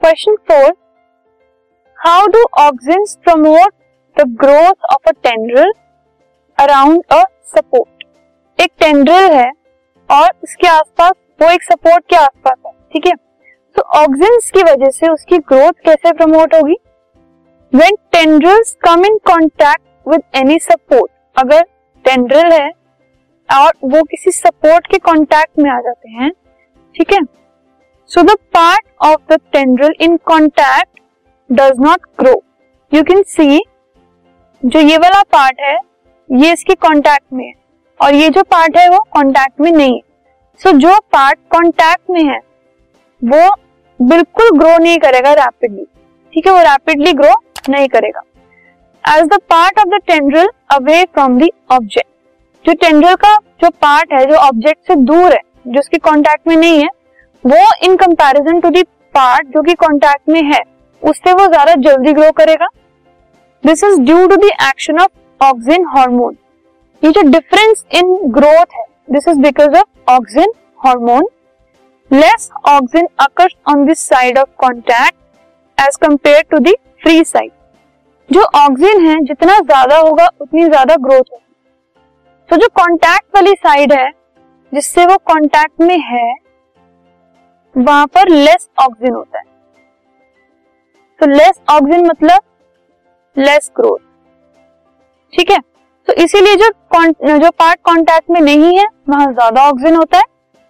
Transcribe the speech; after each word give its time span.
Question 0.00 0.34
four 0.48 0.72
how 1.98 2.26
do 2.26 2.42
auxins 2.58 3.14
promote 3.24 3.72
the 4.16 4.24
growth 4.40 4.84
of 4.92 5.08
a 5.08 5.12
tendril 5.22 5.72
around 6.58 7.02
a 7.12 7.22
support 7.46 8.60
एक 8.60 8.70
tendril 8.78 9.30
है 9.32 9.50
और 10.10 10.28
उसके 10.42 10.68
आसपास 10.68 11.12
वो 11.42 11.50
एक 11.50 11.62
सपोर्ट 11.62 12.04
के 12.10 12.16
आसपास 12.16 12.56
है, 12.66 12.72
ठीक 12.92 13.06
है? 13.06 13.12
तो 13.76 13.82
ऑक्सिन्स 13.98 14.50
की 14.50 14.62
वजह 14.62 14.90
से 14.90 15.08
उसकी 15.08 15.38
ग्रोथ 15.38 15.84
कैसे 15.84 16.12
प्रमोट 16.12 16.54
होगी? 16.54 16.76
When 17.72 17.96
tendrils 18.12 18.76
come 18.80 19.04
in 19.06 19.18
contact 19.26 20.08
with 20.08 20.22
any 20.34 20.58
support 20.58 21.10
अगर 21.36 21.64
टेंड्रल 22.04 22.52
है 22.52 22.70
और 23.48 23.72
वो 23.84 24.02
किसी 24.04 24.30
सपोर्ट 24.30 24.86
के 24.86 24.98
कांटेक्ट 25.00 25.58
में 25.58 25.70
आ 25.70 25.80
जाते 25.80 26.10
हैं, 26.10 26.30
ठीक 26.94 27.12
है? 27.12 27.20
So 28.10 28.22
the 28.22 28.34
part 28.54 28.84
of 29.04 29.32
the 29.32 29.36
tendril 29.52 29.94
in 30.00 30.16
contact 30.26 31.00
does 31.50 31.80
not 31.80 32.06
grow 32.20 32.32
you 32.92 33.02
can 33.04 33.22
see 33.28 33.60
जो 34.62 34.80
ये 34.80 34.96
वाला 34.98 35.22
पार्ट 35.32 35.60
है 35.60 35.76
ये 36.30 36.52
इसके 36.52 36.74
कांटेक्ट 36.76 37.32
में 37.32 37.44
है। 37.46 37.52
और 38.00 38.14
ये 38.14 38.28
जो 38.30 38.42
पार्ट 38.44 38.76
है 38.76 38.88
वो 38.88 38.98
कांटेक्ट 39.14 39.60
में 39.60 39.70
नहीं 39.70 39.94
है। 39.94 40.00
सो 40.60 40.70
so, 40.70 40.76
जो 40.76 40.98
पार्ट 41.12 41.38
कांटेक्ट 41.52 42.10
में 42.10 42.22
है 42.24 42.38
वो 43.22 43.48
बिल्कुल 44.00 44.58
ग्रो 44.58 44.76
नहीं 44.78 44.98
करेगा 44.98 45.32
रैपिडली 45.34 45.84
ठीक 46.32 46.46
है 46.46 46.52
वो 46.52 46.60
रैपिडली 46.62 47.12
ग्रो 47.14 47.34
नहीं 47.68 47.88
करेगा। 47.88 48.22
As 49.04 49.24
the 49.26 49.40
part 49.50 49.78
of 49.78 49.88
the 49.88 50.00
tendril 50.06 50.50
away 50.72 51.04
from 51.04 51.38
the 51.38 51.48
object 51.72 52.08
जो 52.64 52.74
टेंड्रल 52.82 53.14
का 53.16 53.36
जो 53.62 53.70
पार्ट 53.82 54.12
है 54.12 54.24
जो 54.26 54.36
ऑब्जेक्ट 54.38 54.86
से 54.86 54.94
दूर 54.96 55.32
है 55.32 55.40
जो 55.66 55.80
उसके 55.80 55.98
कांटेक्ट 56.00 56.48
में 56.48 56.56
नहीं 56.56 56.82
है 56.82 56.96
वो 57.44 57.58
in 57.84 57.96
comparison 57.96 58.60
to 58.60 58.70
the 58.70 58.82
part 59.14 59.46
जो 59.48 59.62
कि 59.62 59.74
कांटेक्ट 59.74 60.28
में 60.28 60.42
है, 60.44 60.62
उससे 61.02 61.32
वो 61.32 61.46
ज़्यादा 61.46 61.74
जल्दी 61.82 62.12
ग्रो 62.12 62.30
करेगा। 62.32 62.66
This 63.64 63.84
is 63.84 64.00
due 64.00 64.26
to 64.26 64.36
the 64.36 64.44
action 64.44 64.98
of 65.00 65.44
auxin 65.44 65.86
hormone 65.88 66.36
ये 67.02 67.10
जो 67.10 67.22
डिफरेंस 67.30 67.84
इन 67.94 68.16
ग्रोथ 68.32 68.74
है 68.74 68.84
this 69.12 69.28
is 69.28 69.38
because 69.40 69.76
of 69.76 70.10
auxin 70.10 70.52
hormone 70.86 71.28
less 72.10 72.50
auxin 72.68 73.08
occurs 73.20 73.54
on 73.68 73.84
this 73.86 74.08
side 74.08 74.38
of 74.38 74.48
contact 74.58 75.16
as 75.78 75.96
compare 76.02 76.42
to 76.50 76.58
the 76.58 76.74
free 77.02 77.22
side 77.24 77.50
जो 78.28 78.40
auxin 78.40 79.06
है, 79.06 79.14
जितना 79.20 79.58
ज़्यादा 79.58 79.96
होगा, 79.98 80.26
उतनी 80.40 80.64
ज़्यादा 80.64 80.96
ग्रोथ 80.96 81.32
होगी। 81.32 81.44
तो 82.50 82.56
जो 82.56 82.66
कॉन्टैक्ट 82.74 83.24
वाली 83.34 83.54
साइड 83.54 83.92
है, 83.92 84.10
जिससे 84.72 85.06
वो 85.06 85.16
कॉन्टैक्ट 85.26 85.80
में 85.80 85.98
है 86.02 86.34
वहाँ 87.74 88.06
पर 88.08 88.28
लेस 88.28 88.68
ऑक्सीजन 88.80 89.14
होता 89.14 89.38
है। 89.38 89.44
तो 91.20 91.26
लेस 91.28 91.60
ऑक्सीजन 91.70 92.06
मतलब 92.06 92.42
लेस 93.36 93.70
ग्रोथ 93.76 93.98
ठीक 95.32 95.50
है? 95.50 95.58
तो 96.08 96.12
इसीलिए 96.14 96.56
जो 96.56 96.68
जो 97.38 97.50
पार्ट 97.52 97.80
कांटेक्ट 97.80 98.30
में 98.30 98.40
नहीं 98.40 98.76
है, 98.78 98.86
वहाँ 99.08 99.26
ज़्यादा 99.28 99.68
ऑक्सीजन 99.68 99.96
होता 99.96 100.18
है 100.18 100.24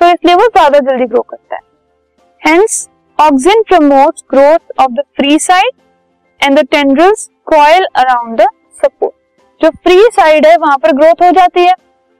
तो 0.00 0.06
इसलिए 0.08 0.34
वो 0.34 0.46
ज़्यादा 0.48 0.78
जल्दी 0.80 1.06
ग्रो 1.06 1.20
करता 1.22 1.56
है। 1.56 1.60
Hence 2.42 2.88
oxygen 3.18 3.62
promotes 3.68 4.24
growth 4.30 4.80
of 4.80 4.92
the 4.92 5.02
free 5.16 5.38
side 5.40 5.72
and 6.40 6.58
the 6.58 6.66
tendrils 6.66 7.28
coil 7.46 7.86
around 7.96 8.40
the 8.40 8.46
support 8.80 9.14
जो 9.60 9.70
फ्री 9.72 9.98
साइड 10.12 10.46
है, 10.46 10.56
वहाँ 10.56 10.76
पर 10.78 10.92
ग्रोथ 10.92 11.22
हो 11.22 11.30
जाती 11.32 11.60
है। 11.60 11.74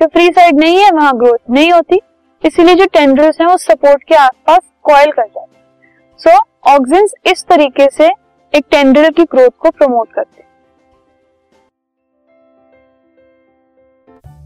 जो 0.00 0.06
फ्री 0.08 0.28
साइड 0.28 0.58
नहीं 0.58 0.78
है, 0.78 0.90
वहाँ 0.90 1.16
ग्रोथ 1.16 1.38
नहीं 1.50 1.72
होती। 1.72 2.00
इसीलिए 2.46 2.74
जो 2.74 2.84
टेंड्रल्स 2.86 3.40
हैं, 3.40 3.46
वो 3.48 3.56
सपोर्ट 3.56 4.02
के 4.04 4.14
आसपास 4.14 4.60
कॉयल 4.82 5.10
कर 5.12 5.22
जाते 5.22 5.56
हैं। 5.56 5.64
सो 6.20 6.30
ऑक्सिन्स 6.70 7.12
इस 7.26 7.44
तरीके 7.44 7.86
से 7.90 8.06
एक 8.54 8.64
टेंड्रल 8.70 9.10
की 9.10 9.24
ग्रोथ 9.24 9.50
को 9.58 9.70
प्रमोट 9.70 10.12
करते 10.12 10.40
हैं। 10.40 10.44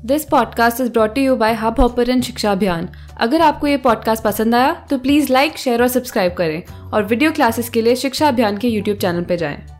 This 0.06 0.24
podcast 0.24 0.80
is 0.80 0.90
brought 0.92 1.18
you 1.18 1.36
by 1.36 1.52
Hubhopper 1.80 2.20
Shiksha 2.20 2.52
Abhiyan 2.52 2.88
अगर 3.20 3.40
आपको 3.40 3.66
ये 3.66 3.76
पॉडकास्ट 3.76 4.24
पसंद 4.24 4.54
आया 4.54 4.72
तो 4.90 4.98
प्लीज़ 4.98 5.32
लाइक 5.32 5.58
शेयर 5.58 5.82
और 5.82 5.88
सब्सक्राइब 5.88 6.34
करें। 6.34 6.62
और 6.90 7.02
वीडियो 7.02 7.32
क्लासेस 7.32 7.68
के 7.68 7.82
लिए 7.82 7.96
शिक्षा 7.96 8.28
अभियान 8.28 8.58
के 8.58 8.68
यूट्यूब 8.68 8.98
चैनल 8.98 9.24
पर 9.24 9.36
जाएँ। 9.36 9.79